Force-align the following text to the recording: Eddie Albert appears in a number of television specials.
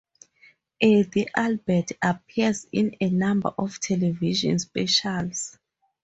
Eddie 0.81 1.27
Albert 1.35 1.91
appears 2.01 2.65
in 2.71 2.95
a 3.01 3.11
number 3.11 3.49
of 3.55 3.79
television 3.79 4.57
specials. 4.57 5.59